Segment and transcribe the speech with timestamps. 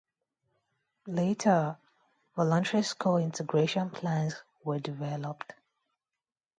[1.05, 1.77] Later,
[2.35, 5.53] voluntary school integration plans were developed.